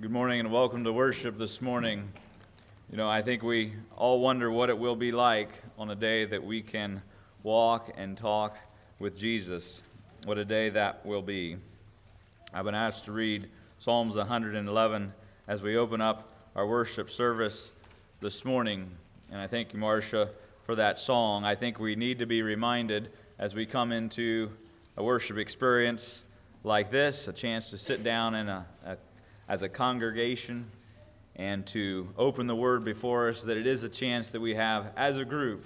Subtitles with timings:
[0.00, 2.10] Good morning and welcome to worship this morning.
[2.90, 6.24] You know, I think we all wonder what it will be like on a day
[6.24, 7.02] that we can
[7.42, 8.56] walk and talk
[8.98, 9.82] with Jesus.
[10.24, 11.58] What a day that will be.
[12.54, 15.12] I've been asked to read Psalms 111
[15.46, 17.70] as we open up our worship service
[18.22, 18.92] this morning.
[19.30, 20.30] And I thank you, Marcia,
[20.64, 21.44] for that song.
[21.44, 24.50] I think we need to be reminded as we come into
[24.96, 26.24] a worship experience
[26.64, 28.96] like this, a chance to sit down in a, a
[29.50, 30.70] as a congregation
[31.34, 34.92] and to open the Word before us, that it is a chance that we have
[34.96, 35.64] as a group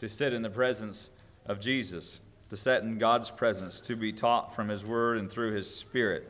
[0.00, 1.10] to sit in the presence
[1.46, 5.52] of Jesus, to sit in God's presence, to be taught from His Word and through
[5.52, 6.28] His Spirit.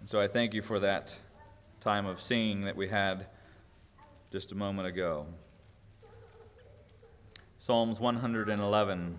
[0.00, 1.14] And so I thank you for that
[1.80, 3.26] time of singing that we had
[4.30, 5.26] just a moment ago.
[7.58, 9.18] Psalms 111.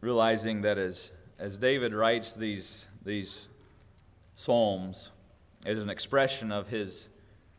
[0.00, 3.48] Realizing that as, as David writes these, these
[4.34, 5.10] psalms,
[5.66, 7.08] it is an expression of his,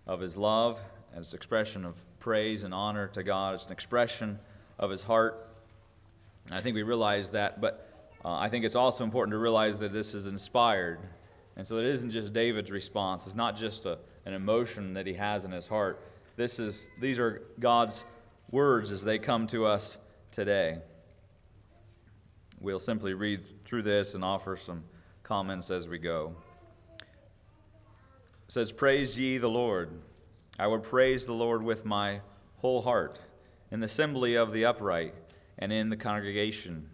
[0.07, 0.81] of his love,
[1.13, 3.55] an expression of praise and honor to God.
[3.55, 4.39] It's an expression
[4.77, 5.47] of his heart.
[6.47, 7.89] And I think we realize that, but
[8.23, 10.99] uh, I think it's also important to realize that this is inspired.
[11.55, 15.13] And so it isn't just David's response, it's not just a, an emotion that he
[15.13, 16.01] has in his heart.
[16.35, 18.05] This is, these are God's
[18.49, 19.97] words as they come to us
[20.31, 20.79] today.
[22.61, 24.83] We'll simply read through this and offer some
[25.23, 26.35] comments as we go.
[26.99, 29.91] It says, Praise ye the Lord.
[30.57, 32.19] I will praise the Lord with my
[32.57, 33.19] whole heart,
[33.71, 35.15] in the assembly of the upright,
[35.57, 36.89] and in the congregation.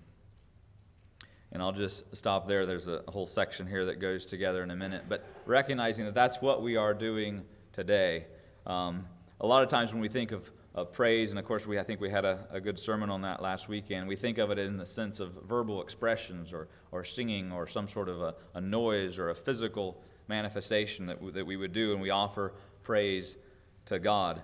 [1.52, 2.68] And I'll just stop there.
[2.68, 5.06] There's a whole section here that goes together in a minute.
[5.10, 8.26] But recognizing that that's what we are doing today.
[8.68, 9.08] Um,
[9.42, 11.32] a lot of times when we think of of praise.
[11.32, 13.70] And of course, we, I think we had a, a good sermon on that last
[13.70, 14.08] weekend.
[14.08, 17.88] We think of it in the sense of verbal expressions or, or singing or some
[17.88, 21.94] sort of a, a noise or a physical manifestation that, w- that we would do,
[21.94, 22.54] and we offer
[22.84, 23.38] praise
[23.86, 24.42] to God.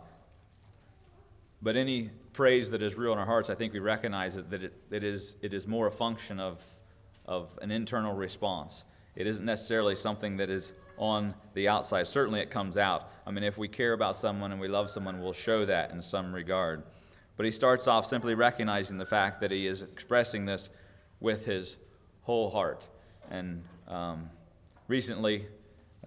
[1.61, 4.63] But any praise that is real in our hearts, I think we recognize it, that
[4.63, 6.63] it, it, is, it is more a function of,
[7.25, 8.85] of an internal response.
[9.15, 12.07] It isn't necessarily something that is on the outside.
[12.07, 13.09] Certainly it comes out.
[13.25, 16.01] I mean, if we care about someone and we love someone, we'll show that in
[16.03, 16.83] some regard.
[17.35, 20.69] But he starts off simply recognizing the fact that he is expressing this
[21.19, 21.77] with his
[22.21, 22.85] whole heart.
[23.31, 24.29] And um,
[24.87, 25.47] recently,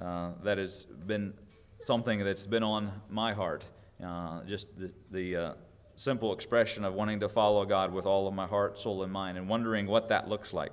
[0.01, 1.35] uh, that has been
[1.83, 3.65] something that's been on my heart.
[4.05, 5.55] Uh, just the, the uh,
[5.97, 9.39] simple expression of wanting to follow God with all of my heart, soul, and mind,
[9.39, 10.73] and wondering what that looks like.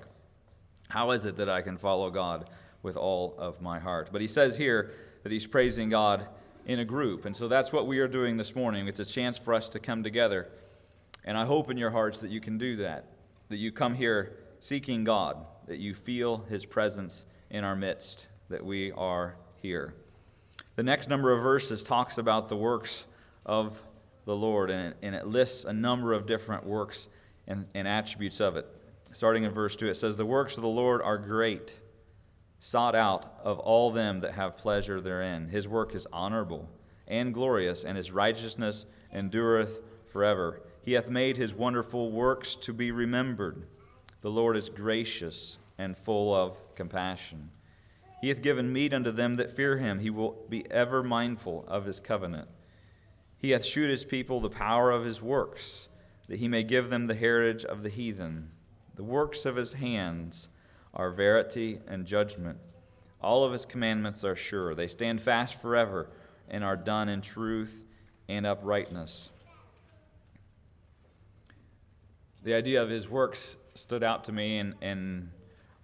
[0.89, 2.49] How is it that I can follow God
[2.83, 4.09] with all of my heart.
[4.11, 4.91] But he says here
[5.23, 6.27] that he's praising God
[6.65, 7.25] in a group.
[7.25, 8.87] And so that's what we are doing this morning.
[8.87, 10.49] It's a chance for us to come together.
[11.23, 13.05] And I hope in your hearts that you can do that,
[13.49, 15.37] that you come here seeking God,
[15.67, 19.93] that you feel his presence in our midst, that we are here.
[20.75, 23.07] The next number of verses talks about the works
[23.45, 23.81] of
[24.25, 27.07] the Lord, and it, and it lists a number of different works
[27.47, 28.67] and, and attributes of it.
[29.11, 31.77] Starting in verse 2, it says, The works of the Lord are great
[32.61, 35.49] sought out of all them that have pleasure therein.
[35.49, 36.69] His work is honorable
[37.07, 40.61] and glorious, and his righteousness endureth forever.
[40.83, 43.63] He hath made his wonderful works to be remembered.
[44.22, 47.49] The Lord is gracious and full of compassion.
[48.22, 49.99] He hath given meat unto them that fear him.
[49.99, 52.47] He will be ever mindful of his covenant.
[53.39, 55.89] He hath shewed his people the power of his works,
[56.28, 58.51] that he may give them the heritage of the heathen.
[58.95, 60.49] The works of his hands
[60.94, 62.59] are verity and judgment.
[63.22, 64.74] All of his commandments are sure.
[64.75, 66.09] They stand fast forever
[66.50, 67.84] and are done in truth
[68.28, 69.29] and uprightness.
[72.44, 75.29] The idea of his works stood out to me, and, and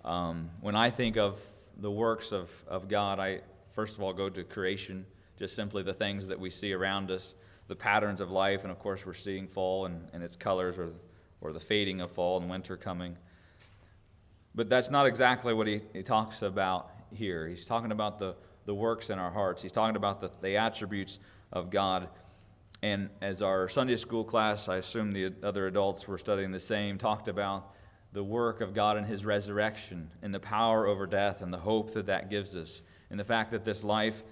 [0.04, 1.40] um, when I think of
[1.78, 3.42] the works of, of God, I
[3.78, 5.06] first of all go to creation,
[5.38, 7.36] just simply the things that we see around us,
[7.68, 10.94] the patterns of life, and of course, we're seeing fall and, and its colors or,
[11.42, 13.18] or the fading of fall and winter coming.
[14.56, 17.48] But that's not exactly what he, he talks about here.
[17.48, 18.36] He's talking about the,
[18.66, 21.20] the works in our hearts, he's talking about the, the attributes
[21.52, 22.10] of God.
[22.84, 26.98] And as our Sunday school class, I assume the other adults were studying the same,
[26.98, 27.74] talked about
[28.14, 31.94] the work of God and his resurrection and the power over death and the hope
[31.94, 34.24] that that gives us, and the fact that this life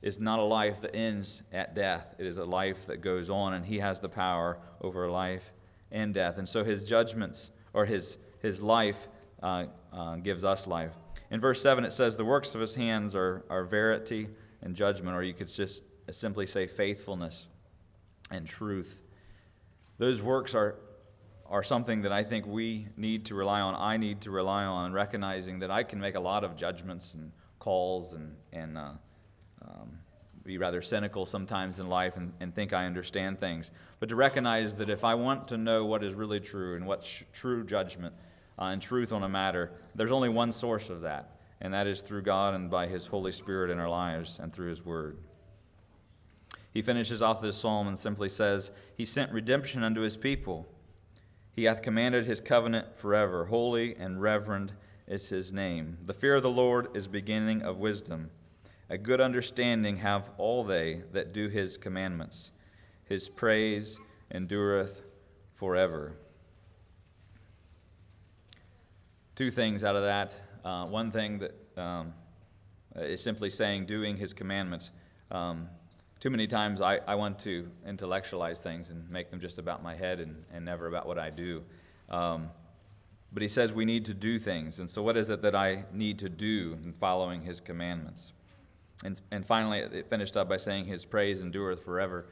[0.00, 3.54] is not a life that ends at death, it is a life that goes on,
[3.54, 5.52] and he has the power over life
[5.90, 6.38] and death.
[6.38, 9.08] And so his judgments or his, his life
[9.42, 10.92] uh, uh, gives us life.
[11.30, 14.28] In verse 7, it says, The works of his hands are, are verity
[14.62, 17.48] and judgment, or you could just simply say faithfulness
[18.30, 19.00] and truth.
[19.98, 20.76] Those works are,
[21.46, 23.74] are something that I think we need to rely on.
[23.74, 27.32] I need to rely on, recognizing that I can make a lot of judgments and
[27.58, 28.92] calls and, and uh,
[29.62, 29.98] um,
[30.44, 33.70] be rather cynical sometimes in life and, and think I understand things.
[34.00, 37.22] But to recognize that if I want to know what is really true and what's
[37.32, 38.14] true judgment
[38.58, 42.00] uh, and truth on a matter, there's only one source of that, and that is
[42.00, 45.18] through God and by His Holy Spirit in our lives and through His Word.
[46.72, 50.68] He finishes off this psalm and simply says, He sent redemption unto His people.
[51.52, 53.46] He hath commanded His covenant forever.
[53.46, 54.72] Holy and reverend
[55.06, 55.98] is His name.
[56.04, 58.30] The fear of the Lord is beginning of wisdom.
[58.90, 62.52] A good understanding have all they that do His commandments.
[63.04, 63.98] His praise
[64.30, 65.02] endureth
[65.52, 66.16] forever.
[69.38, 70.34] Two things out of that.
[70.64, 72.12] Uh, one thing that um,
[72.96, 74.90] is simply saying, doing His commandments.
[75.30, 75.68] Um,
[76.18, 79.94] too many times I, I want to intellectualize things and make them just about my
[79.94, 81.62] head and, and never about what I do.
[82.10, 82.50] Um,
[83.32, 84.80] but he says we need to do things.
[84.80, 88.32] And so, what is it that I need to do in following his commandments?
[89.04, 92.26] And, and finally, it finished up by saying, His praise endureth forever.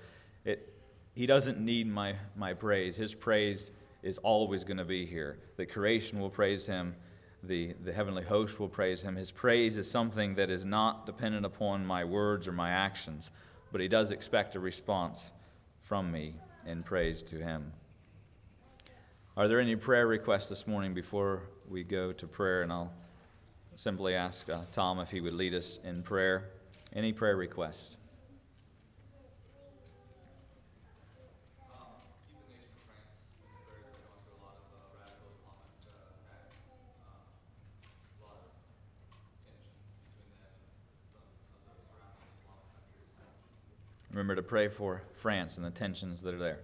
[0.45, 0.75] It,
[1.15, 2.97] he doesn't need my, my praise.
[2.97, 3.71] His praise
[4.07, 5.39] is always going to be here.
[5.57, 6.95] The creation will praise him,
[7.43, 9.17] the, the heavenly host will praise him.
[9.17, 13.31] His praise is something that is not dependent upon my words or my actions
[13.73, 15.33] but he does expect a response
[15.83, 16.35] from me
[16.67, 17.73] in praise to him.
[19.37, 22.63] Are there any prayer requests this morning before we go to prayer?
[22.63, 22.93] And I'll
[23.75, 26.49] simply ask uh, Tom if he would lead us in prayer.
[26.95, 27.99] Any prayer requests?
[44.17, 46.61] Remember to pray for France and the tensions that are there.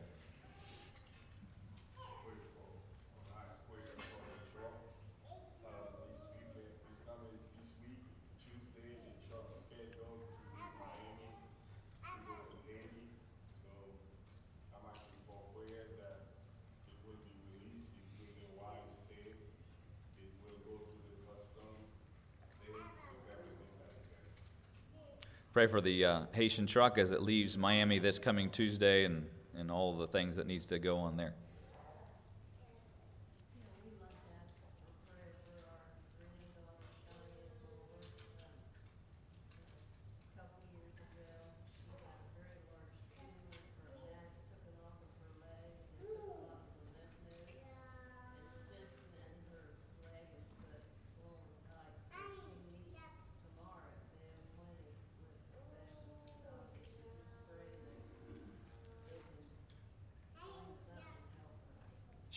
[25.62, 29.70] Pray for the uh, Haitian truck as it leaves Miami this coming Tuesday and, and
[29.70, 31.34] all the things that needs to go on there.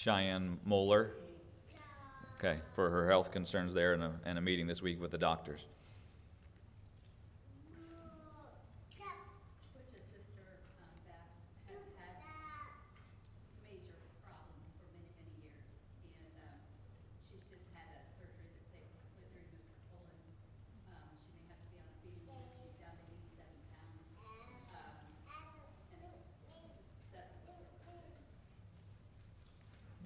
[0.06, 1.14] Cheyenne Moeller.
[2.38, 5.18] Okay, for her health concerns there and a, and a meeting this week with the
[5.18, 5.66] doctors.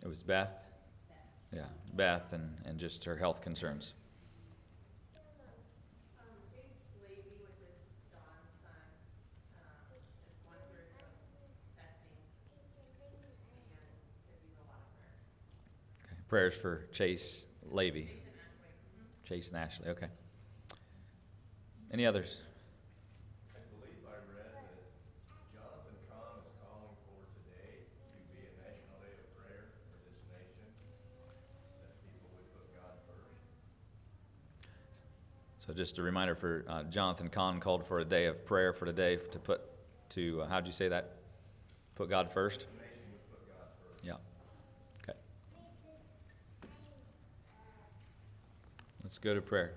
[0.09, 0.59] It was Beth?
[1.53, 3.93] Yeah, Beth and, and just her health concerns.
[16.27, 18.09] Prayers for Chase Levy.
[19.25, 20.07] Chase and Ashley, okay.
[21.93, 22.41] Any others?
[35.69, 38.87] So just a reminder for uh, Jonathan Cahn called for a day of prayer for
[38.87, 39.61] today to put
[40.09, 41.11] to, uh, how'd you say that?
[41.93, 42.65] Put God first?
[44.01, 44.13] Yeah.
[45.03, 45.15] Okay.
[49.03, 49.73] Let's go to prayer.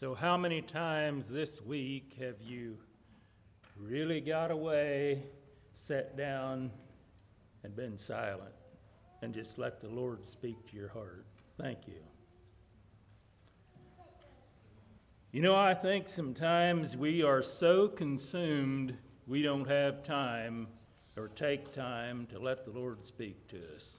[0.00, 2.78] So, how many times this week have you
[3.76, 5.24] really got away,
[5.72, 6.70] sat down,
[7.64, 8.54] and been silent
[9.22, 11.26] and just let the Lord speak to your heart?
[11.60, 11.98] Thank you.
[15.32, 20.68] You know, I think sometimes we are so consumed we don't have time
[21.16, 23.98] or take time to let the Lord speak to us.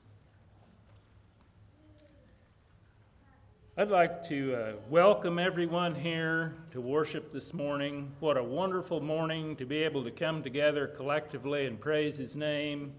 [3.80, 8.12] I'd like to uh, welcome everyone here to worship this morning.
[8.20, 12.92] What a wonderful morning to be able to come together collectively and praise His name.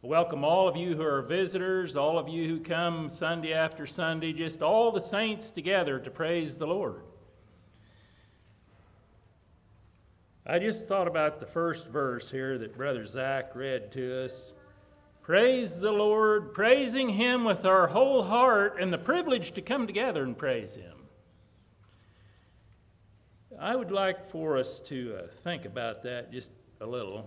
[0.00, 4.32] Welcome all of you who are visitors, all of you who come Sunday after Sunday,
[4.32, 7.02] just all the saints together to praise the Lord.
[10.46, 14.54] I just thought about the first verse here that Brother Zach read to us.
[15.24, 20.22] Praise the Lord, praising Him with our whole heart, and the privilege to come together
[20.22, 20.92] and praise Him.
[23.58, 27.26] I would like for us to uh, think about that just a little.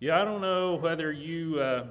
[0.00, 1.86] Yeah, I don't know whether you, uh,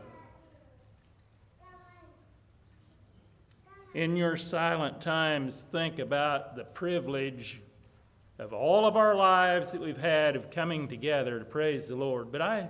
[3.94, 7.62] in your silent times, think about the privilege
[8.38, 12.34] of all of our lives that we've had of coming together to praise the Lord,
[12.34, 12.68] but I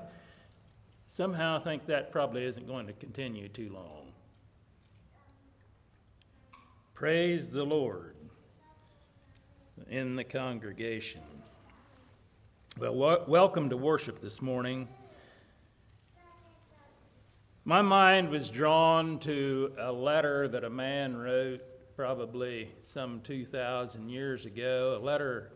[1.07, 4.11] somehow I think that probably isn't going to continue too long.
[6.93, 8.15] Praise the Lord
[9.89, 11.21] in the congregation.
[12.77, 14.89] Well, w- welcome to worship this morning.
[17.63, 21.61] My mind was drawn to a letter that a man wrote
[21.95, 25.51] probably some 2,000 years ago, a letter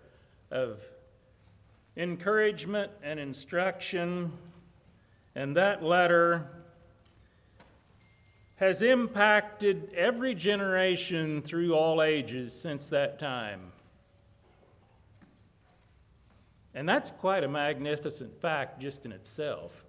[0.50, 0.82] of
[1.98, 4.32] encouragement and instruction
[5.36, 6.48] and that letter
[8.56, 13.72] has impacted every generation through all ages since that time.
[16.74, 19.84] And that's quite a magnificent fact just in itself.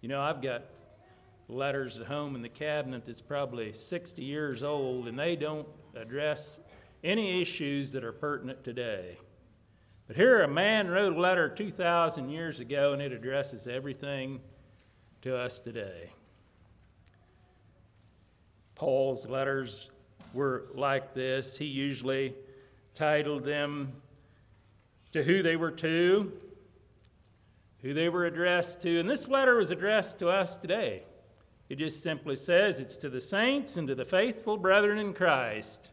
[0.00, 0.64] You know, I've got
[1.48, 6.60] letters at home in the cabinet that's probably 60 years old, and they don't address
[7.02, 9.18] any issues that are pertinent today.
[10.06, 14.40] But here, a man wrote a letter 2,000 years ago, and it addresses everything
[15.22, 16.10] to us today.
[18.74, 19.90] Paul's letters
[20.32, 21.58] were like this.
[21.58, 22.34] He usually
[22.94, 23.92] titled them
[25.12, 26.32] to who they were to,
[27.82, 28.98] who they were addressed to.
[28.98, 31.02] And this letter was addressed to us today.
[31.68, 35.90] It just simply says it's to the saints and to the faithful brethren in Christ.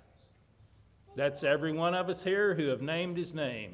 [1.15, 3.73] That's every one of us here who have named his name.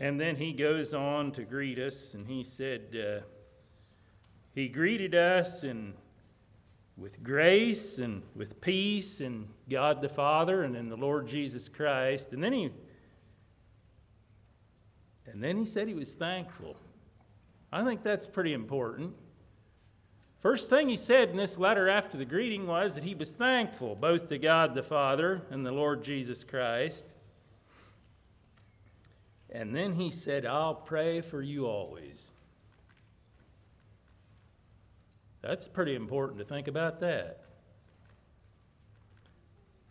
[0.00, 3.24] And then he goes on to greet us, and he said, uh,
[4.54, 5.92] He greeted us and
[6.96, 12.32] with grace and with peace and God the Father and in the Lord Jesus Christ.
[12.32, 12.70] And then he
[15.26, 16.76] and then he said he was thankful.
[17.72, 19.14] I think that's pretty important.
[20.40, 23.94] First thing he said in this letter after the greeting was that he was thankful
[23.94, 27.14] both to God the Father and the Lord Jesus Christ.
[29.52, 32.32] And then he said, I'll pray for you always.
[35.42, 37.40] That's pretty important to think about that.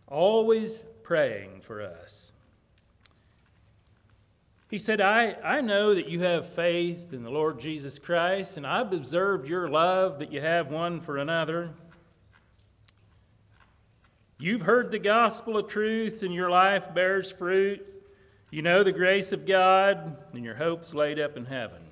[0.06, 2.32] Always praying for us.
[4.70, 8.64] He said, I, I know that you have faith in the Lord Jesus Christ, and
[8.64, 11.70] I've observed your love that you have one for another.
[14.38, 17.84] You've heard the gospel of truth, and your life bears fruit.
[18.52, 21.82] You know the grace of God, and your hope's laid up in heaven.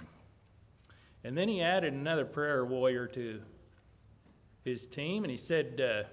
[1.23, 3.41] And then he added another prayer warrior to
[4.65, 6.09] his team, and he said, uh,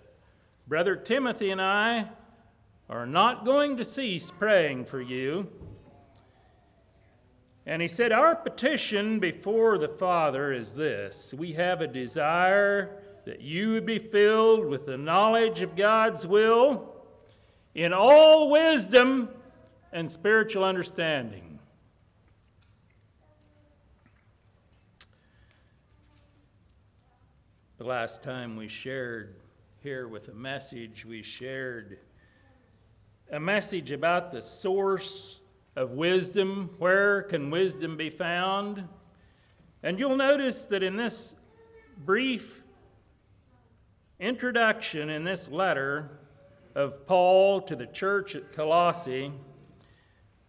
[0.67, 2.09] Brother Timothy and I
[2.87, 5.47] are not going to cease praying for you.
[7.65, 13.41] And he said, Our petition before the Father is this we have a desire that
[13.41, 16.93] you would be filled with the knowledge of God's will
[17.73, 19.29] in all wisdom
[19.95, 21.57] and spiritual understanding.
[27.77, 29.37] The last time we shared
[29.81, 31.99] here with a message, we shared
[33.31, 35.39] a message about the source
[35.77, 36.71] of wisdom.
[36.77, 38.89] Where can wisdom be found?
[39.81, 41.37] And you'll notice that in this
[41.97, 42.63] brief
[44.19, 46.19] introduction in this letter
[46.75, 49.31] of Paul to the church at Colossae,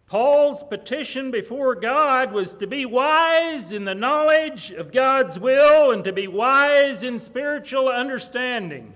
[0.07, 6.01] Paul's petition before God was to be wise in the knowledge of God's will and
[6.05, 8.93] to be wise in spiritual understanding.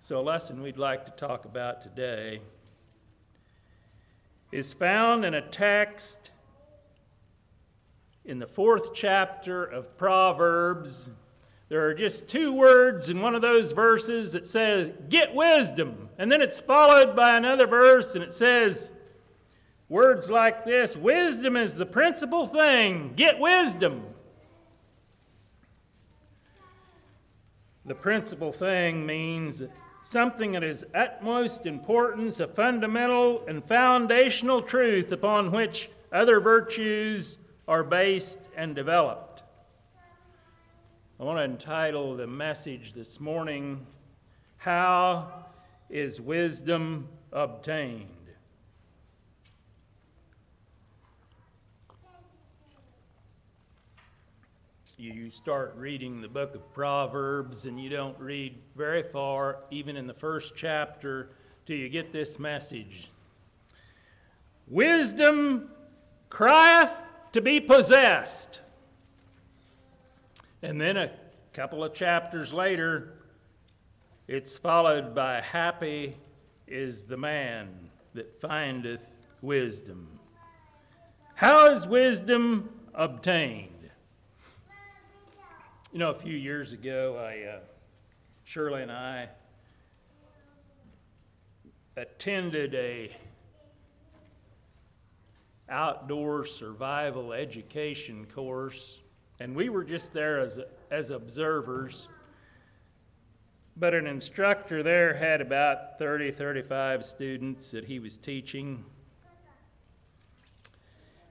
[0.00, 2.42] So, a lesson we'd like to talk about today
[4.52, 6.30] is found in a text
[8.22, 11.08] in the fourth chapter of Proverbs.
[11.74, 16.08] There are just two words in one of those verses that says, Get wisdom.
[16.18, 18.92] And then it's followed by another verse and it says,
[19.88, 23.14] Words like this Wisdom is the principal thing.
[23.16, 24.04] Get wisdom.
[27.84, 29.60] The principal thing means
[30.04, 37.82] something that is utmost importance, a fundamental and foundational truth upon which other virtues are
[37.82, 39.23] based and developed.
[41.18, 43.86] I want to entitle the message this morning,
[44.56, 45.46] How
[45.88, 48.08] is Wisdom Obtained?
[54.96, 60.06] you start reading the book of Proverbs and you don't read very far, even in
[60.06, 61.30] the first chapter,
[61.66, 63.10] till you get this message
[64.66, 65.70] Wisdom
[66.28, 68.62] crieth to be possessed.
[70.64, 71.10] And then a
[71.52, 73.12] couple of chapters later,
[74.26, 76.16] it's followed by Happy
[76.66, 80.08] is the man that findeth wisdom.
[81.34, 83.90] How is wisdom obtained?
[85.92, 87.58] You know, a few years ago, I, uh,
[88.44, 89.28] Shirley and I
[91.94, 93.14] attended a
[95.68, 99.02] outdoor survival education course,
[99.40, 102.08] and we were just there as, as observers.
[103.76, 108.84] But an instructor there had about 30, 35 students that he was teaching.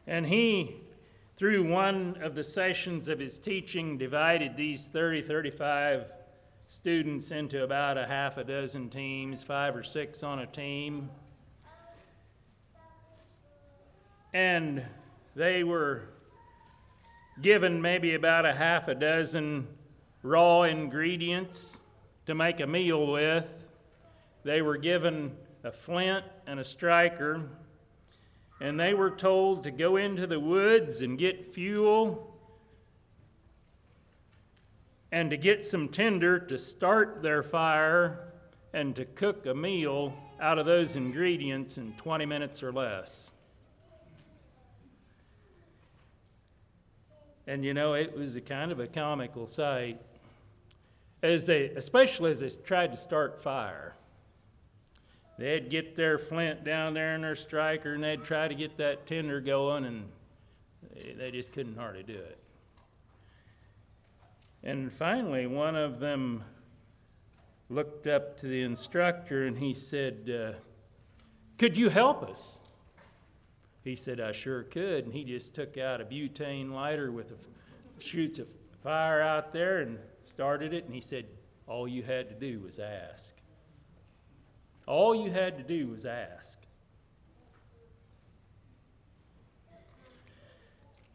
[0.05, 0.83] And he
[1.35, 6.05] through one of the sessions of his teaching, divided these 30, 35
[6.67, 11.09] students into about a half a dozen teams, five or six on a team.
[14.31, 14.85] And
[15.35, 16.09] they were
[17.41, 19.67] given maybe about a half a dozen
[20.21, 21.81] raw ingredients
[22.25, 23.67] to make a meal with.
[24.43, 27.49] They were given a flint and a striker
[28.63, 32.33] and they were told to go into the woods and get fuel
[35.11, 38.31] and to get some tinder to start their fire
[38.71, 43.32] and to cook a meal out of those ingredients in 20 minutes or less.
[47.47, 49.99] And you know, it was a kind of a comical sight,
[51.21, 53.95] as they, especially as they tried to start fire.
[55.37, 59.07] They'd get their flint down there in their striker and they'd try to get that
[59.07, 60.09] tinder going, and
[61.17, 62.37] they just couldn't hardly do it.
[64.63, 66.43] And finally, one of them
[67.69, 70.57] looked up to the instructor and he said, uh,
[71.57, 72.61] Could you help us?
[73.83, 75.05] He said, I sure could.
[75.05, 78.47] And he just took out a butane lighter with a shoots of
[78.81, 80.85] fire out there and started it.
[80.85, 81.25] And he said,
[81.67, 83.35] All you had to do was ask.
[84.85, 86.59] All you had to do was ask.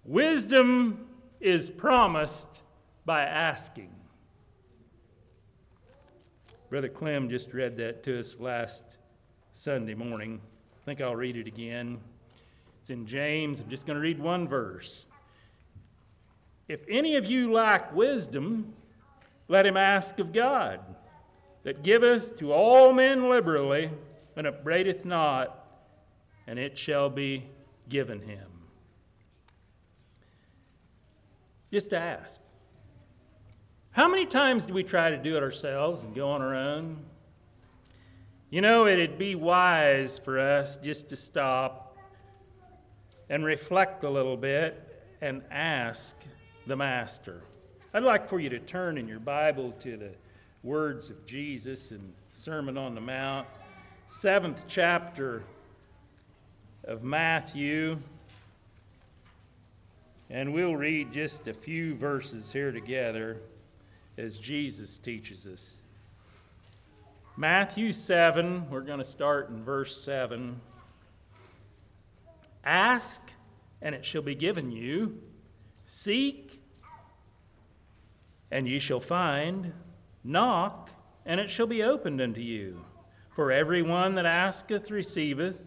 [0.05, 1.07] Wisdom
[1.41, 2.63] is promised
[3.05, 3.95] by asking.
[6.71, 8.97] Brother Clem just read that to us last
[9.53, 10.41] Sunday morning.
[10.83, 11.99] I think I'll read it again.
[12.81, 13.61] It's in James.
[13.61, 15.07] I'm just going to read one verse.
[16.69, 18.75] If any of you lack wisdom,
[19.49, 20.81] let him ask of God
[21.63, 23.91] that giveth to all men liberally,
[24.37, 25.67] and upbraideth not,
[26.47, 27.45] and it shall be
[27.89, 28.47] given him.
[31.73, 32.41] Just ask.
[33.91, 37.01] How many times do we try to do it ourselves and go on our own?
[38.49, 41.88] You know, it'd be wise for us just to stop
[43.31, 46.17] and reflect a little bit and ask
[46.67, 47.43] the Master.
[47.93, 50.11] I'd like for you to turn in your Bible to the
[50.63, 53.47] words of Jesus in Sermon on the Mount,
[54.07, 55.43] seventh chapter
[56.85, 57.99] of Matthew.
[60.31, 63.39] And we'll read just a few verses here together
[64.19, 65.77] as Jesus teaches us.
[67.37, 70.61] Matthew 7, we're going to start in verse 7.
[72.69, 73.33] Ask,
[73.81, 75.23] and it shall be given you.
[75.83, 76.61] Seek,
[78.51, 79.73] and ye shall find.
[80.23, 80.91] Knock,
[81.25, 82.85] and it shall be opened unto you.
[83.35, 85.65] For every one that asketh receiveth,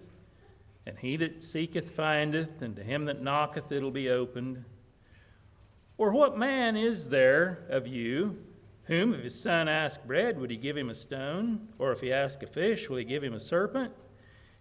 [0.86, 4.66] and he that seeketh findeth, and to him that knocketh it'll be opened.
[5.98, 8.38] Or what man is there of you
[8.86, 11.70] Whom, if his son ask bread, would he give him a stone?
[11.80, 13.94] Or if he ask a fish, will he give him a serpent?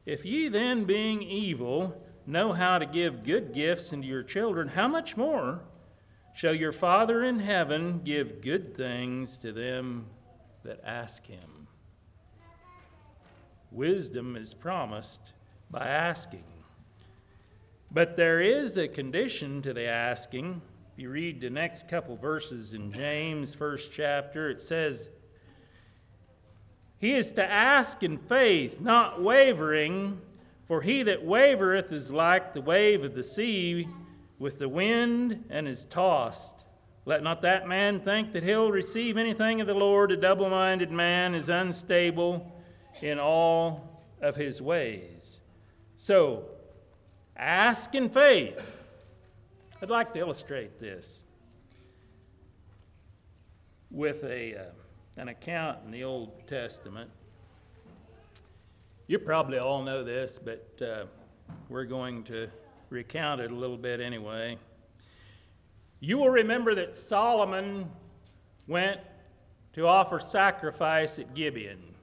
[0.07, 4.89] If ye then, being evil, know how to give good gifts unto your children, how
[4.89, 5.61] much more
[6.35, 10.07] shall your Father in heaven give good things to them
[10.63, 11.69] that ask him?
[13.71, 15.33] Wisdom is promised
[15.71, 16.45] by asking.
[17.91, 20.63] But there is a condition to the asking.
[20.93, 25.11] If you read the next couple verses in James, first chapter, it says,
[26.99, 30.21] He is to ask in faith, not wavering,
[30.71, 33.89] for he that wavereth is like the wave of the sea
[34.39, 36.65] with the wind and is tossed.
[37.05, 40.13] Let not that man think that he'll receive anything of the Lord.
[40.13, 42.57] A double minded man is unstable
[43.03, 45.41] in all of his ways.
[45.97, 46.45] So,
[47.37, 48.65] Ask in faith.
[49.83, 51.25] I'd like to illustrate this
[53.91, 54.63] with a, uh,
[55.17, 57.11] an account in the Old Testament.
[59.11, 61.07] You probably all know this, but uh,
[61.69, 62.47] we're going to
[62.91, 64.57] recount it a little bit anyway.
[65.99, 67.91] You will remember that Solomon
[68.69, 69.01] went
[69.73, 71.97] to offer sacrifice at Gibeon.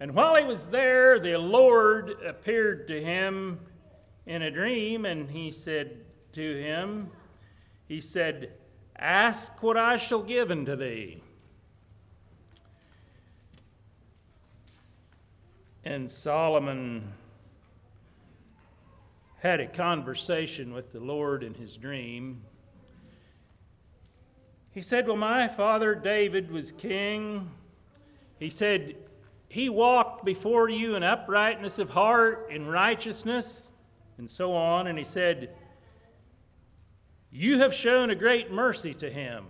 [0.00, 3.60] And while he was there, the Lord appeared to him
[4.24, 7.10] in a dream, and he said to him,
[7.86, 8.54] He said,
[8.96, 11.21] Ask what I shall give unto thee.
[15.84, 17.12] And Solomon
[19.38, 22.42] had a conversation with the Lord in his dream.
[24.70, 27.50] He said, Well, my father David was king.
[28.38, 28.94] He said,
[29.48, 33.72] He walked before you in uprightness of heart, in righteousness
[34.18, 34.86] and so on.
[34.86, 35.52] And he said,
[37.32, 39.46] You have shown a great mercy to him,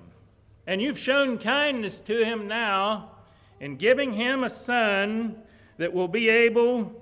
[0.66, 3.10] and you've shown kindness to him now
[3.60, 5.41] in giving him a son
[5.78, 6.92] that will be able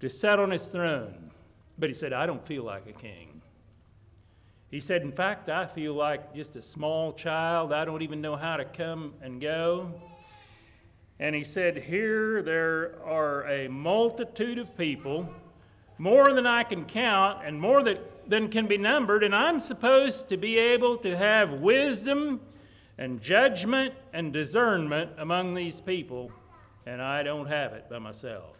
[0.00, 1.30] to sit on his throne.
[1.78, 3.42] But he said, I don't feel like a king.
[4.70, 7.72] He said, In fact, I feel like just a small child.
[7.72, 9.92] I don't even know how to come and go.
[11.20, 15.32] And he said, Here there are a multitude of people
[15.96, 20.28] more than I can count and more that, than can be numbered, and I'm supposed
[20.30, 22.40] to be able to have wisdom
[22.98, 26.32] and judgment and discernment among these people,
[26.86, 28.56] and I don't have it by myself.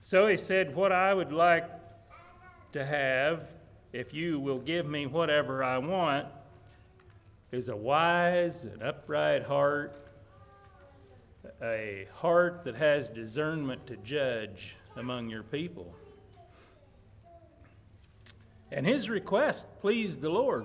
[0.00, 1.64] So he said, What I would like
[2.72, 3.44] to have,
[3.92, 6.26] if you will give me whatever I want,
[7.50, 9.94] is a wise and upright heart,
[11.62, 15.94] a heart that has discernment to judge among your people.
[18.70, 20.64] And his request pleased the Lord.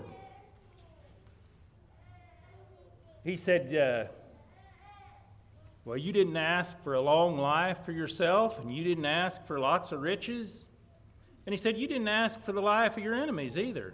[3.26, 4.06] He said, uh,
[5.88, 9.58] Well, you didn't ask for a long life for yourself, and you didn't ask for
[9.58, 10.68] lots of riches.
[11.46, 13.94] And he said, You didn't ask for the life of your enemies either.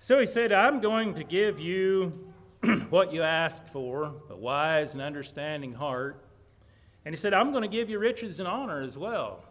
[0.00, 2.28] So he said, I'm going to give you
[2.90, 6.22] what you asked for, a wise and understanding heart.
[7.06, 9.42] And he said, I'm going to give you riches and honor as well.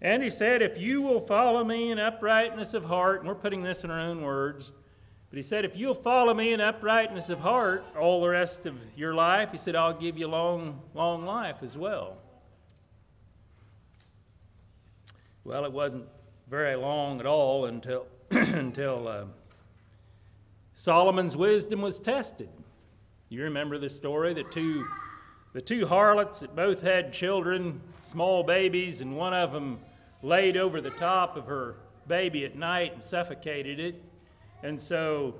[0.00, 3.62] And he said, If you will follow me in uprightness of heart, and we're putting
[3.62, 4.72] this in our own words,
[5.30, 8.82] but he said, If you'll follow me in uprightness of heart all the rest of
[8.96, 12.16] your life, he said, I'll give you long, long life as well.
[15.44, 16.06] Well, it wasn't
[16.48, 19.24] very long at all until, until uh,
[20.74, 22.48] Solomon's wisdom was tested.
[23.28, 24.32] You remember the story?
[24.32, 24.86] The two,
[25.52, 29.80] the two harlots that both had children, small babies, and one of them
[30.22, 34.02] laid over the top of her baby at night and suffocated it.
[34.62, 35.34] And so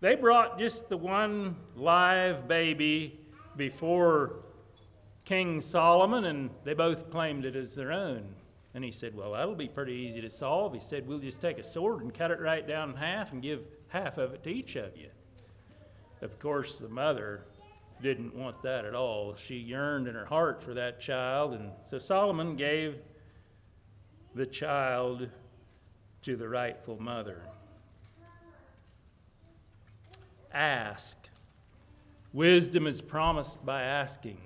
[0.00, 3.20] they brought just the one live baby
[3.56, 4.44] before
[5.24, 8.34] King Solomon, and they both claimed it as their own.
[8.74, 10.74] And he said, Well, that'll be pretty easy to solve.
[10.74, 13.42] He said, We'll just take a sword and cut it right down in half and
[13.42, 15.08] give half of it to each of you.
[16.22, 17.46] Of course, the mother
[18.02, 19.34] didn't want that at all.
[19.36, 22.98] She yearned in her heart for that child, and so Solomon gave
[24.34, 25.28] the child
[26.22, 27.42] to the rightful mother.
[30.56, 31.28] Ask.
[32.32, 34.38] Wisdom is promised by asking.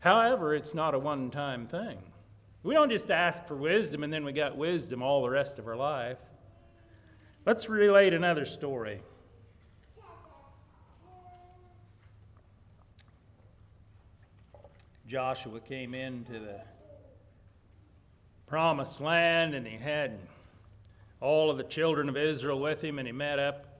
[0.00, 1.98] However, it's not a one time thing.
[2.62, 5.68] We don't just ask for wisdom and then we got wisdom all the rest of
[5.68, 6.16] our life.
[7.44, 9.02] Let's relate another story.
[15.06, 16.62] Joshua came into the
[18.46, 20.18] promised land and he had
[21.20, 23.73] all of the children of Israel with him, and he met up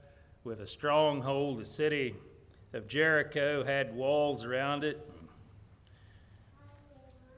[0.45, 1.59] with a stronghold.
[1.59, 2.15] The city
[2.73, 5.09] of Jericho had walls around it.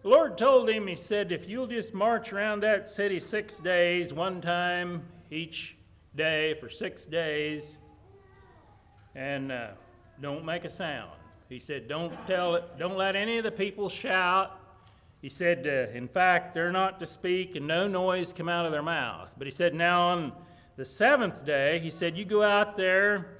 [0.03, 4.13] The Lord told him, He said, if you'll just march around that city six days,
[4.13, 5.77] one time each
[6.15, 7.77] day for six days,
[9.15, 9.69] and uh,
[10.21, 11.11] don't make a sound.
[11.47, 14.59] He said, don't tell it, don't let any of the people shout.
[15.21, 18.73] He said, uh, in fact, they're not to speak and no noise come out of
[18.73, 19.33] their mouth.
[19.37, 20.33] But he said, now on
[20.77, 23.39] the seventh day, he said, you go out there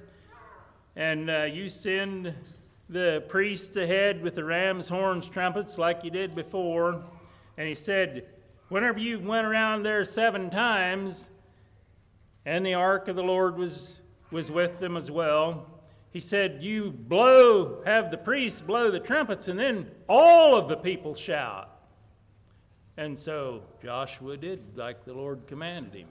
[0.96, 2.34] and uh, you send
[2.88, 7.04] the priest ahead with the ram's horns, trumpets, like you did before.
[7.56, 8.26] And he said,
[8.70, 11.30] whenever you went around there seven times,
[12.44, 14.00] and the ark of the Lord was,
[14.32, 15.64] was with them as well,
[16.10, 20.76] he said, You blow, have the priests blow the trumpets, and then all of the
[20.76, 21.70] people shout.
[22.96, 26.08] And so Joshua did like the Lord commanded him.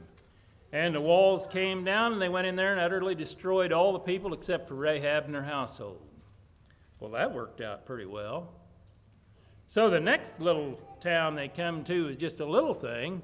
[0.71, 3.99] And the walls came down, and they went in there and utterly destroyed all the
[3.99, 6.01] people except for Rahab and her household.
[6.99, 8.53] Well, that worked out pretty well.
[9.67, 13.21] So the next little town they come to is just a little thing,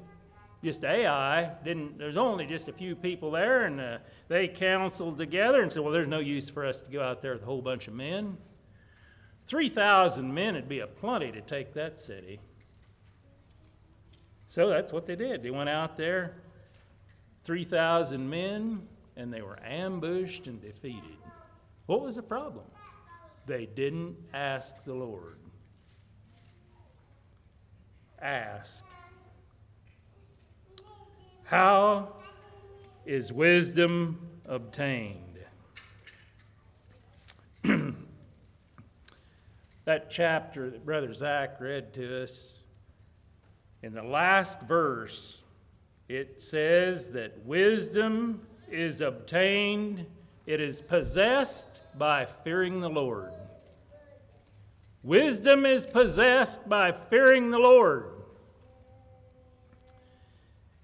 [0.63, 1.51] just Ai.
[1.63, 5.83] Didn't there's only just a few people there, and uh, they counseled together and said,
[5.83, 7.93] "Well, there's no use for us to go out there with a whole bunch of
[7.93, 8.37] men.
[9.45, 12.39] Three thousand men would be a plenty to take that city."
[14.47, 15.43] So that's what they did.
[15.43, 16.35] They went out there,
[17.43, 21.17] three thousand men, and they were ambushed and defeated.
[21.85, 22.65] What was the problem?
[23.45, 25.37] They didn't ask the Lord.
[28.21, 28.85] Ask
[31.53, 32.13] how
[33.05, 35.39] is wisdom obtained?
[39.85, 42.57] that chapter that Brother Zach read to us,
[43.83, 45.43] in the last verse,
[46.09, 50.05] it says that wisdom is obtained,
[50.45, 53.31] it is possessed by fearing the Lord.
[55.03, 58.09] Wisdom is possessed by fearing the Lord.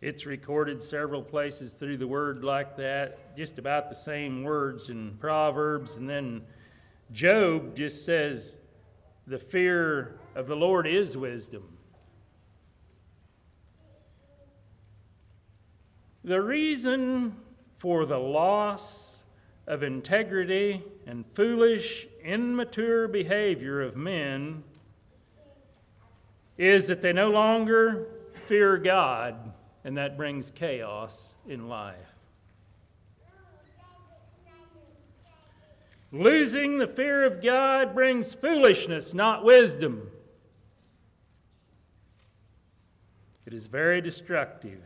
[0.01, 5.17] It's recorded several places through the word like that, just about the same words in
[5.19, 5.97] Proverbs.
[5.97, 6.43] And then
[7.12, 8.62] Job just says,
[9.27, 11.78] The fear of the Lord is wisdom.
[16.24, 17.38] The reason
[17.78, 19.24] for the loss
[19.65, 24.63] of integrity and foolish, immature behavior of men
[26.57, 28.07] is that they no longer
[28.45, 29.53] fear God
[29.84, 32.15] and that brings chaos in life.
[36.11, 40.09] Losing the fear of God brings foolishness, not wisdom.
[43.45, 44.82] It is very destructive.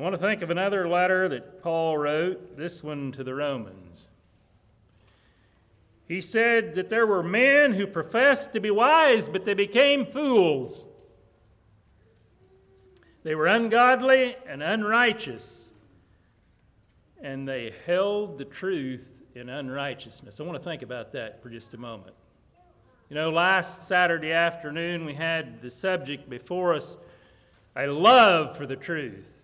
[0.00, 4.08] I want to think of another letter that Paul wrote, this one to the Romans.
[6.08, 10.86] He said that there were men who professed to be wise, but they became fools.
[13.24, 15.74] They were ungodly and unrighteous,
[17.20, 20.40] and they held the truth in unrighteousness.
[20.40, 22.16] I want to think about that for just a moment.
[23.10, 26.96] You know, last Saturday afternoon we had the subject before us
[27.76, 29.39] a love for the truth.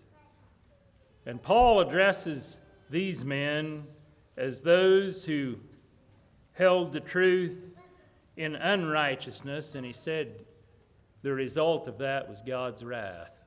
[1.26, 3.88] And Paul addresses these men
[4.36, 5.56] as those who
[6.52, 7.76] held the truth
[8.36, 10.44] in unrighteousness, and he said
[11.22, 13.40] the result of that was God's wrath.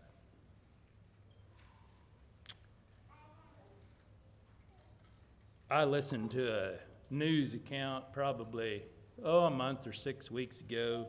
[5.71, 6.71] I listened to a
[7.11, 8.84] news account probably,
[9.23, 11.07] oh, a month or six weeks ago,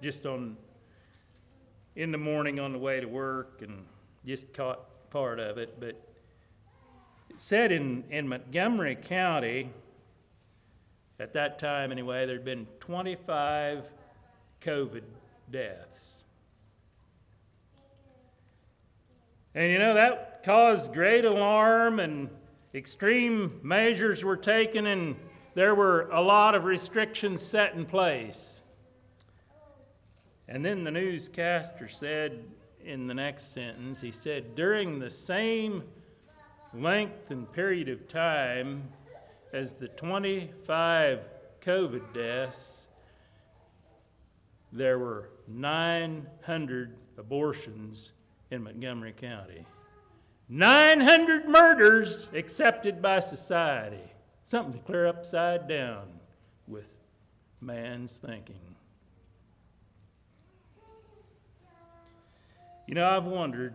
[0.00, 0.56] just on
[1.96, 3.84] in the morning on the way to work and
[4.24, 4.80] just caught
[5.14, 5.78] part of it.
[5.78, 5.90] But
[7.30, 9.70] it said in, in Montgomery County,
[11.20, 13.84] at that time anyway, there'd been 25
[14.60, 15.02] COVID
[15.52, 16.24] deaths.
[19.54, 22.28] And you know, that caused great alarm and
[22.74, 25.14] extreme measures were taken and
[25.54, 28.62] there were a lot of restrictions set in place.
[30.48, 32.42] And then the newscaster said
[32.84, 35.82] in the next sentence, he said, during the same
[36.72, 38.82] length and period of time
[39.52, 41.20] as the 25
[41.60, 42.88] COVID deaths,
[44.72, 48.12] there were 900 abortions
[48.50, 49.66] in Montgomery County.
[50.48, 54.12] 900 murders accepted by society.
[54.44, 56.06] Something to clear upside down
[56.66, 56.92] with
[57.60, 58.73] man's thinking.
[62.86, 63.74] You know, I've wondered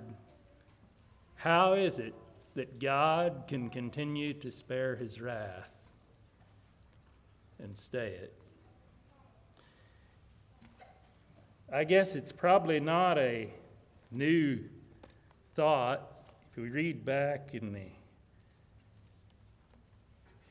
[1.35, 2.13] How is it
[2.55, 5.69] that God can continue to spare his wrath
[7.61, 8.33] and stay it?
[11.71, 13.49] I guess it's probably not a
[14.11, 14.59] new
[15.55, 16.01] thought.
[16.51, 17.89] If we read back in the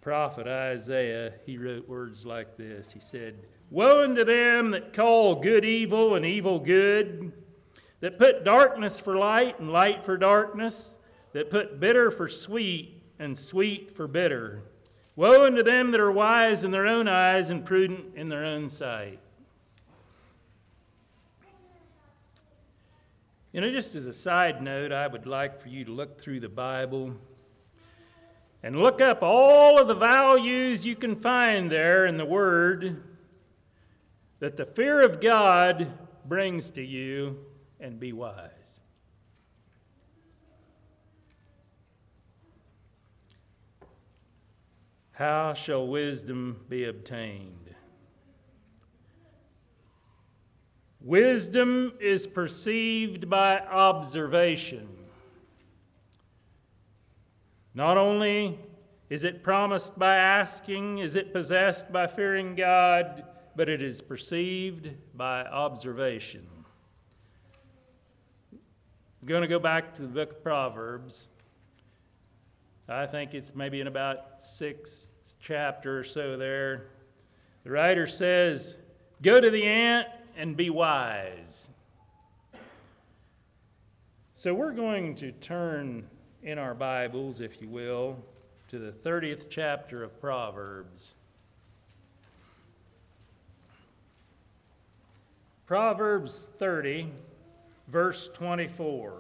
[0.00, 3.34] prophet Isaiah, he wrote words like this He said,
[3.70, 7.27] Woe unto them that call good evil and evil good,
[8.00, 10.96] that put darkness for light and light for darkness,
[11.32, 14.62] that put bitter for sweet and sweet for bitter.
[15.16, 18.68] Woe unto them that are wise in their own eyes and prudent in their own
[18.68, 19.18] sight.
[23.52, 26.40] You know, just as a side note, I would like for you to look through
[26.40, 27.14] the Bible
[28.62, 33.02] and look up all of the values you can find there in the Word
[34.38, 35.90] that the fear of God
[36.24, 37.38] brings to you
[37.80, 38.80] and be wise.
[45.12, 47.74] How shall wisdom be obtained?
[51.00, 54.88] Wisdom is perceived by observation.
[57.74, 58.58] Not only
[59.08, 63.24] is it promised by asking, is it possessed by fearing God,
[63.56, 66.57] but it is perceived by observation.
[69.28, 71.28] I'm going to go back to the book of Proverbs.
[72.88, 76.86] I think it's maybe in about six chapter or so there.
[77.62, 78.78] The writer says,
[79.20, 81.68] Go to the ant and be wise.
[84.32, 86.08] So we're going to turn
[86.42, 88.16] in our Bibles, if you will,
[88.70, 91.16] to the 30th chapter of Proverbs.
[95.66, 97.12] Proverbs 30,
[97.88, 99.14] verse 24.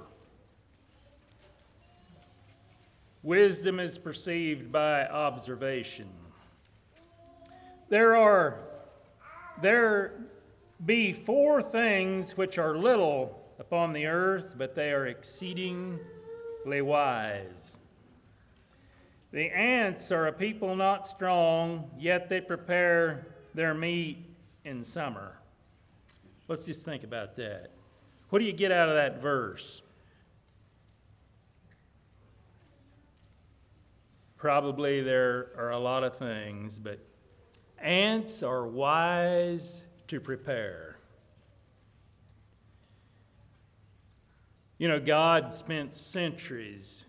[3.22, 6.08] Wisdom is perceived by observation.
[7.88, 8.60] There are
[9.60, 10.12] there
[10.84, 15.98] be four things which are little upon the earth, but they are exceedingly
[16.80, 17.80] wise.
[19.32, 24.24] The ants are a people not strong, yet they prepare their meat
[24.64, 25.38] in summer.
[26.46, 27.72] Let's just think about that.
[28.30, 29.82] What do you get out of that verse?
[34.36, 37.00] Probably there are a lot of things, but
[37.78, 40.98] ants are wise to prepare.
[44.78, 47.04] You know, God spent centuries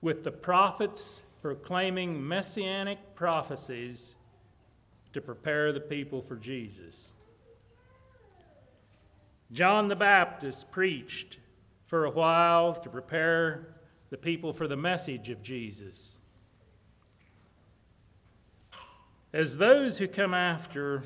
[0.00, 4.16] with the prophets proclaiming messianic prophecies
[5.12, 7.14] to prepare the people for Jesus.
[9.52, 11.38] John the Baptist preached
[11.86, 13.74] for a while to prepare
[14.10, 16.20] the people for the message of Jesus.
[19.32, 21.02] As those who come after,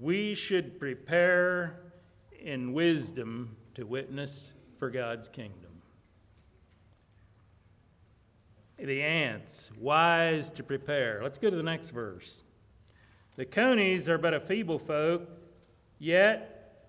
[0.00, 1.78] we should prepare
[2.40, 5.70] in wisdom to witness for God's kingdom.
[8.78, 11.20] The ants, wise to prepare.
[11.22, 12.42] Let's go to the next verse.
[13.36, 15.28] The conies are but a feeble folk,
[16.02, 16.88] yet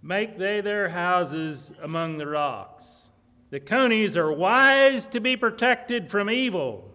[0.00, 3.12] make they their houses among the rocks.
[3.50, 6.90] The conies are wise to be protected from evil.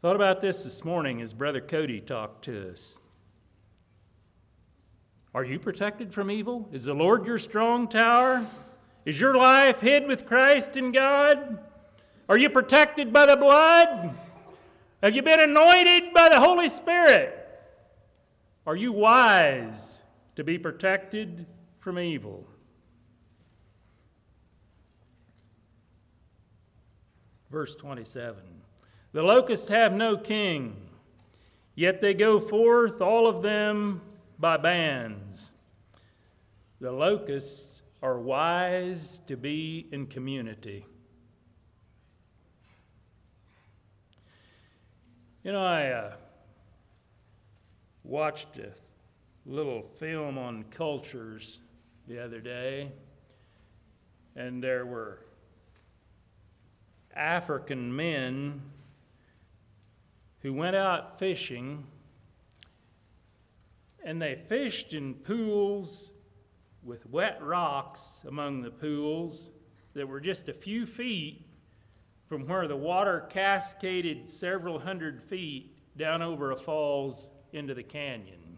[0.00, 2.98] Thought about this this morning as Brother Cody talked to us.
[5.32, 6.68] Are you protected from evil?
[6.72, 8.44] Is the Lord your strong tower?
[9.04, 11.60] Is your life hid with Christ in God?
[12.28, 14.18] Are you protected by the blood?
[15.02, 17.36] Have you been anointed by the Holy Spirit?
[18.64, 20.00] Are you wise
[20.36, 21.46] to be protected
[21.80, 22.46] from evil?
[27.50, 28.36] Verse 27
[29.10, 30.76] The locusts have no king,
[31.74, 34.02] yet they go forth, all of them
[34.38, 35.50] by bands.
[36.80, 40.86] The locusts are wise to be in community.
[45.44, 46.12] You know, I uh,
[48.04, 48.70] watched a
[49.44, 51.58] little film on cultures
[52.06, 52.92] the other day,
[54.36, 55.18] and there were
[57.16, 58.62] African men
[60.42, 61.88] who went out fishing,
[64.04, 66.12] and they fished in pools
[66.84, 69.50] with wet rocks among the pools
[69.94, 71.44] that were just a few feet
[72.32, 78.56] from where the water cascaded several hundred feet down over a falls into the canyon.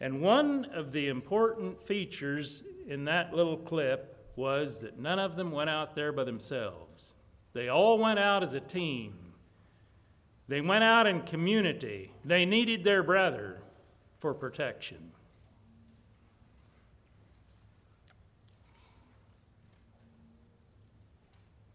[0.00, 5.50] And one of the important features in that little clip was that none of them
[5.50, 7.14] went out there by themselves.
[7.52, 9.34] They all went out as a team.
[10.48, 12.10] They went out in community.
[12.24, 13.60] They needed their brother
[14.18, 15.12] for protection.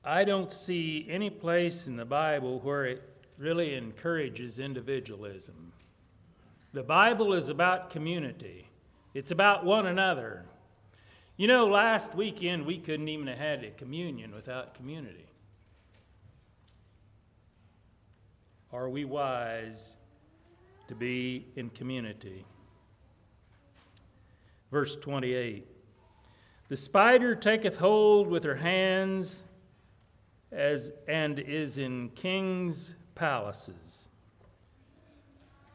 [0.10, 3.03] I don't see any place in the Bible where it
[3.38, 5.72] really encourages individualism.
[6.74, 8.72] The Bible is about community,
[9.14, 10.45] it's about one another.
[11.38, 15.28] You know, last weekend we couldn't even have had a communion without community.
[18.74, 19.95] Are we wise
[20.88, 22.45] to be in community?
[24.72, 25.68] Verse 28
[26.68, 29.43] The spider taketh hold with her hands
[30.52, 34.10] as, and is in kings' palaces.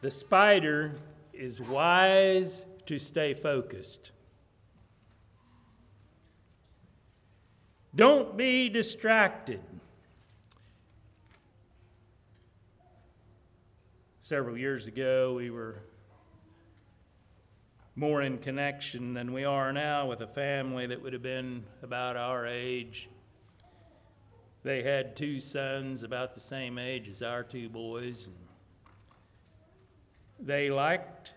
[0.00, 0.96] The spider
[1.32, 4.12] is wise to stay focused.
[7.94, 9.60] Don't be distracted.
[14.20, 15.82] Several years ago, we were
[17.94, 22.16] more in connection than we are now with a family that would have been about
[22.16, 23.08] our age.
[24.64, 28.28] They had two sons about the same age as our two boys.
[28.28, 28.36] And
[30.40, 31.34] they liked,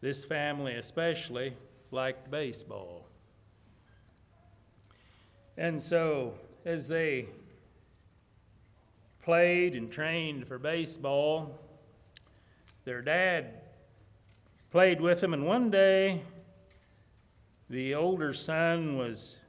[0.00, 1.52] this family especially,
[1.90, 3.06] liked baseball.
[5.58, 6.32] And so,
[6.64, 7.28] as they
[9.22, 11.58] played and trained for baseball,
[12.86, 13.60] their dad
[14.70, 16.22] played with them, and one day
[17.68, 19.40] the older son was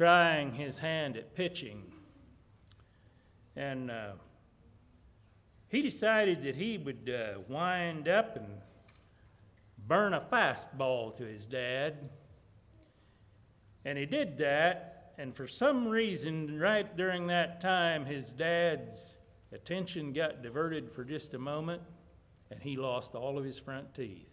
[0.00, 1.82] trying his hand at pitching.
[3.54, 4.12] And uh,
[5.68, 8.46] he decided that he would uh, wind up and
[9.86, 12.08] burn a fastball to his dad.
[13.84, 19.16] And he did that, and for some reason, right during that time, his dad's
[19.52, 21.82] attention got diverted for just a moment,
[22.50, 24.30] and he lost all of his front teeth.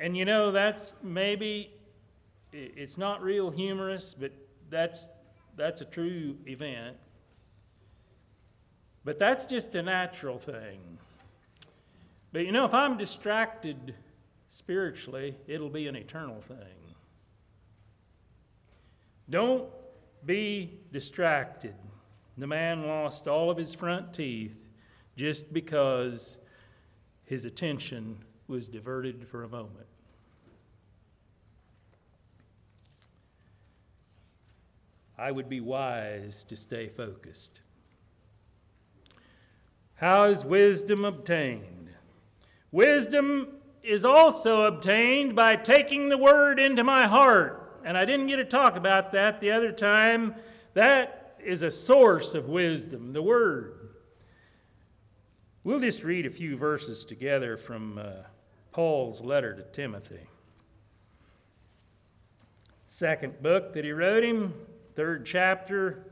[0.00, 1.70] And you know, that's maybe
[2.54, 4.32] it's not real humorous, but
[4.70, 5.08] that's,
[5.56, 6.96] that's a true event.
[9.04, 10.98] But that's just a natural thing.
[12.32, 13.94] But you know, if I'm distracted
[14.50, 16.94] spiritually, it'll be an eternal thing.
[19.28, 19.68] Don't
[20.24, 21.74] be distracted.
[22.38, 24.58] The man lost all of his front teeth
[25.16, 26.38] just because
[27.24, 29.86] his attention was diverted for a moment.
[35.16, 37.60] I would be wise to stay focused.
[39.96, 41.90] How is wisdom obtained?
[42.72, 43.48] Wisdom
[43.82, 47.80] is also obtained by taking the word into my heart.
[47.84, 50.34] And I didn't get to talk about that the other time.
[50.72, 53.90] That is a source of wisdom, the word.
[55.62, 58.12] We'll just read a few verses together from uh,
[58.72, 60.28] Paul's letter to Timothy.
[62.86, 64.54] Second book that he wrote him,
[64.94, 66.04] third chapter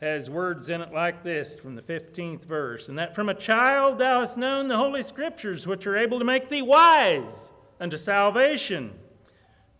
[0.00, 3.98] has words in it like this from the 15th verse and that from a child
[3.98, 8.92] thou hast known the holy scriptures which are able to make thee wise unto salvation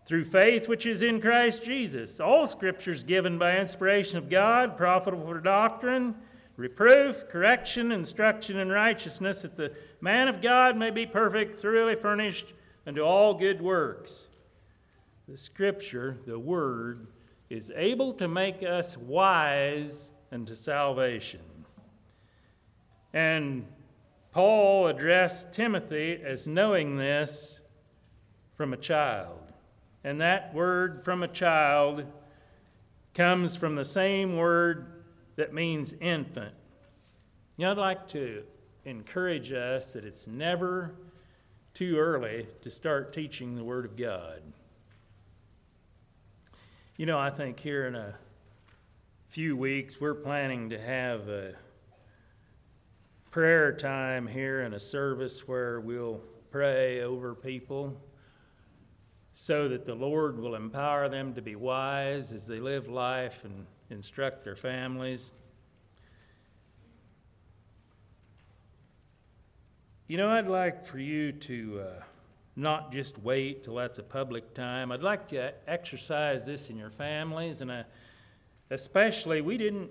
[0.05, 2.19] through faith which is in Christ Jesus.
[2.19, 6.15] All scriptures given by inspiration of God, profitable for doctrine,
[6.55, 12.53] reproof, correction, instruction in righteousness, that the man of God may be perfect, thoroughly furnished
[12.85, 14.27] unto all good works.
[15.27, 17.07] The scripture, the word,
[17.49, 21.41] is able to make us wise unto salvation.
[23.13, 23.65] And
[24.31, 27.61] Paul addressed Timothy as knowing this
[28.55, 29.39] from a child.
[30.03, 32.05] And that word from a child
[33.13, 35.03] comes from the same word
[35.35, 36.53] that means infant.
[37.57, 38.43] You know, I'd like to
[38.85, 40.95] encourage us that it's never
[41.73, 44.41] too early to start teaching the Word of God.
[47.03, 48.15] You know, I think here in a
[49.27, 51.53] few weeks, we're planning to have a
[53.29, 58.01] prayer time here in a service where we'll pray over people
[59.33, 63.65] so that the Lord will empower them to be wise as they live life and
[63.89, 65.33] instruct their families.
[70.07, 71.81] You know, I'd like for you to.
[71.81, 72.03] Uh,
[72.55, 74.91] not just wait till that's a public time.
[74.91, 77.85] I'd like to exercise this in your families, and
[78.69, 79.89] especially we didn't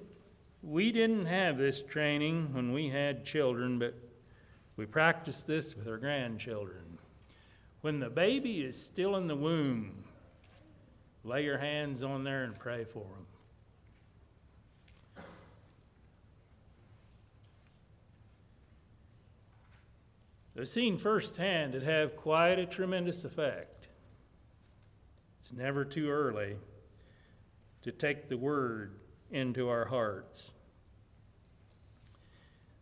[0.63, 3.95] we didn't have this training when we had children, but
[4.77, 6.99] We practice this with our grandchildren.
[7.83, 10.05] When the baby is still in the womb,
[11.25, 13.27] lay your hands on there and pray for them.
[20.63, 23.89] I've seen firsthand it have quite a tremendous effect.
[25.41, 26.55] It's never too early
[27.83, 28.95] to take the Word
[29.33, 30.55] into our hearts.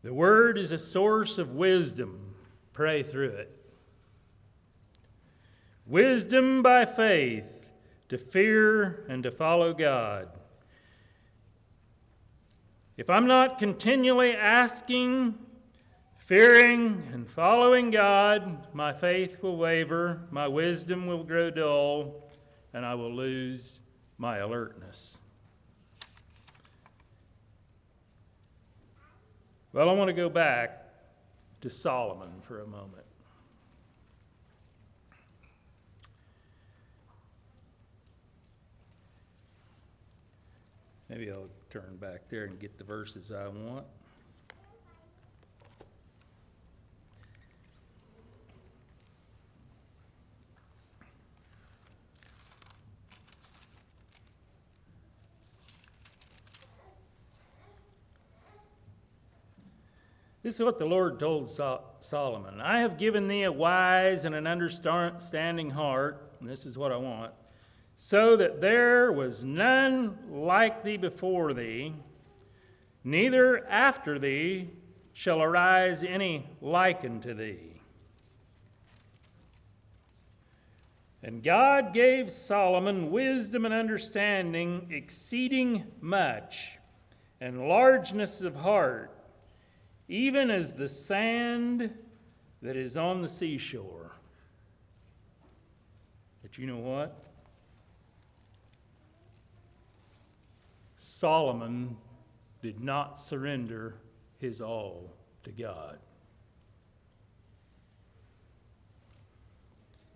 [0.02, 2.34] The Word is a source of wisdom.
[2.74, 3.72] Pray through it.
[5.86, 7.70] Wisdom by faith
[8.10, 10.28] to fear and to follow God.
[12.98, 15.38] If I'm not continually asking
[16.30, 22.30] Fearing and following God, my faith will waver, my wisdom will grow dull,
[22.72, 23.80] and I will lose
[24.16, 25.20] my alertness.
[29.72, 30.84] Well, I want to go back
[31.62, 33.06] to Solomon for a moment.
[41.08, 43.84] Maybe I'll turn back there and get the verses I want.
[60.42, 64.46] This is what the Lord told Solomon I have given thee a wise and an
[64.46, 67.32] understanding heart, and this is what I want,
[67.96, 71.94] so that there was none like thee before thee,
[73.04, 74.70] neither after thee
[75.12, 77.82] shall arise any like unto thee.
[81.22, 86.78] And God gave Solomon wisdom and understanding exceeding much,
[87.42, 89.14] and largeness of heart
[90.10, 91.88] even as the sand
[92.62, 94.16] that is on the seashore.
[96.42, 97.26] But you know what?
[100.96, 101.96] Solomon
[102.60, 103.94] did not surrender
[104.38, 106.00] his all to God.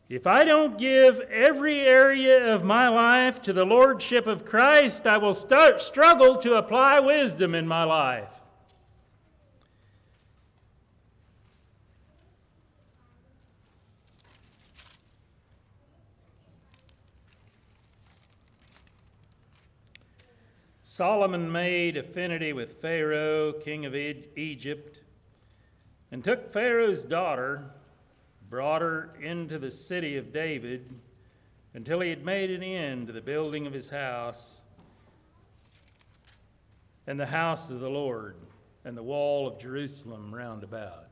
[0.09, 5.19] If I don't give every area of my life to the Lordship of Christ, I
[5.19, 8.41] will start, struggle to apply wisdom in my life.
[20.97, 25.01] Solomon made affinity with Pharaoh, king of Egypt,
[26.13, 27.73] and took Pharaoh's daughter,
[28.49, 30.89] brought her into the city of David,
[31.75, 34.65] until he had made an end to the building of his house
[37.09, 38.37] and the house of the Lord
[38.85, 41.09] and the wall of Jerusalem round about.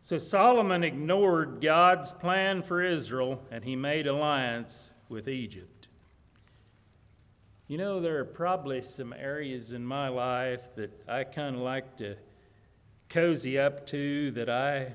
[0.00, 5.81] So Solomon ignored God's plan for Israel and he made alliance with Egypt.
[7.72, 11.96] You know, there are probably some areas in my life that I kind of like
[11.96, 12.16] to
[13.08, 14.92] cozy up to that I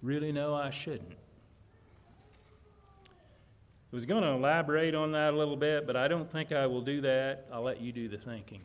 [0.00, 1.10] really know I shouldn't.
[1.10, 1.16] I
[3.90, 6.80] was going to elaborate on that a little bit, but I don't think I will
[6.80, 7.48] do that.
[7.52, 8.62] I'll let you do the thinking.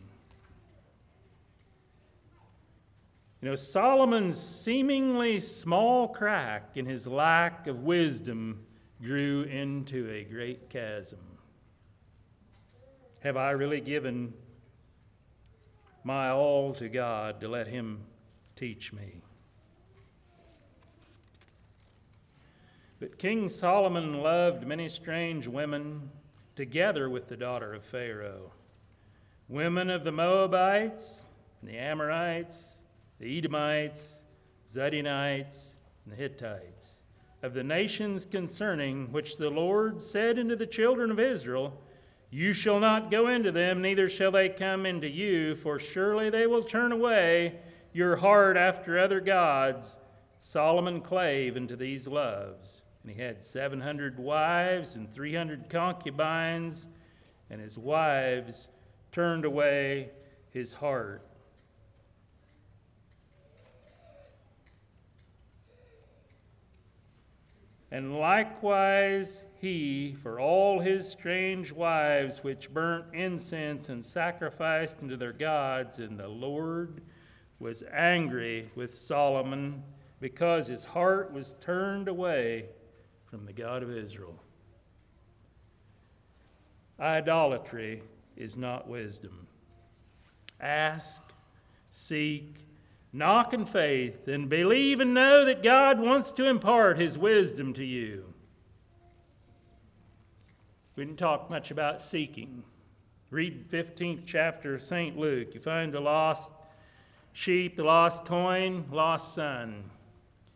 [3.42, 8.68] You know, Solomon's seemingly small crack in his lack of wisdom
[9.02, 11.33] grew into a great chasm.
[13.24, 14.34] Have I really given
[16.04, 18.02] my all to God to let Him
[18.58, 19.22] teach me?
[23.00, 26.12] But King Solomon loved many strange women
[26.58, 28.52] together with the daughter of Pharaoh
[29.48, 31.30] women of the Moabites,
[31.62, 32.82] the Amorites,
[33.20, 34.22] the Edomites,
[34.70, 37.02] Zidonites, and the Hittites,
[37.42, 41.80] of the nations concerning which the Lord said unto the children of Israel,
[42.34, 46.48] you shall not go into them, neither shall they come into you, for surely they
[46.48, 47.60] will turn away
[47.94, 49.98] your heart after other gods.
[50.40, 52.82] Solomon clave into these loves.
[53.04, 56.88] And he had 700 wives and 300 concubines,
[57.52, 58.68] and his wives
[59.12, 60.10] turned away
[60.50, 61.24] his heart.
[67.92, 75.32] And likewise, he for all his strange wives which burnt incense and sacrificed unto their
[75.32, 76.00] gods.
[76.00, 77.02] And the Lord
[77.60, 79.82] was angry with Solomon
[80.20, 82.66] because his heart was turned away
[83.26, 84.38] from the God of Israel.
[87.00, 88.04] Idolatry
[88.36, 89.48] is not wisdom.
[90.60, 91.24] Ask,
[91.90, 92.58] seek,
[93.16, 97.86] Knock in faith and believe and know that God wants to impart His wisdom to
[97.86, 98.33] you.
[100.96, 102.64] We didn't talk much about seeking.
[103.32, 105.18] Read 15th chapter of St.
[105.18, 105.56] Luke.
[105.56, 106.52] You find the lost
[107.32, 109.90] sheep, the lost coin, lost son.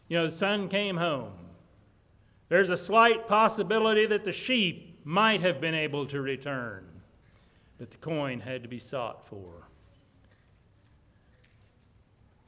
[0.07, 1.33] You know, the son came home.
[2.49, 6.85] There's a slight possibility that the sheep might have been able to return,
[7.77, 9.67] but the coin had to be sought for.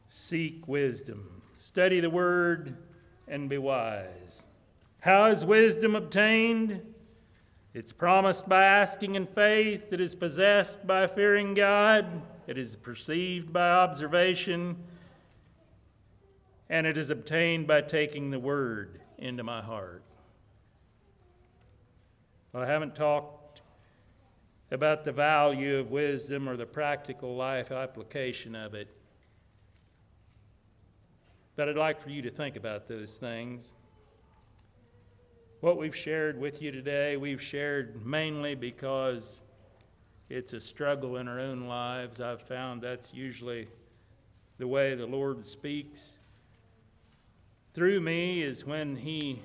[0.09, 2.77] Seek wisdom, study the word,
[3.27, 4.45] and be wise.
[4.99, 6.81] How is wisdom obtained?
[7.74, 13.53] It's promised by asking in faith, it is possessed by fearing God, it is perceived
[13.53, 14.78] by observation,
[16.67, 20.03] and it is obtained by taking the word into my heart.
[22.51, 23.61] Well, I haven't talked
[24.72, 28.88] about the value of wisdom or the practical life application of it.
[31.55, 33.76] But I'd like for you to think about those things.
[35.62, 39.43] What we've shared with you today, we've shared mainly because
[40.30, 42.22] it's a struggle in our own lives.
[42.22, 43.68] I've found that's usually
[44.57, 46.20] the way the Lord speaks
[47.74, 49.41] through me is when He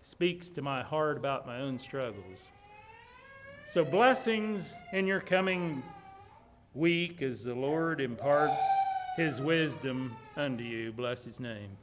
[0.00, 2.50] speaks to my heart about my own struggles.
[3.64, 5.84] So, blessings in your coming
[6.74, 8.66] week as the Lord imparts
[9.16, 10.90] his wisdom unto you.
[10.90, 11.76] Bless his name.